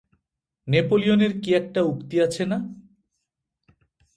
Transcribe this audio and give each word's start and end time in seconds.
নোপোলিয়নের 0.67 1.33
কী-একটি 1.41 1.79
উক্তি 1.83 2.15
আছে 2.21 2.43
না। 2.45 2.57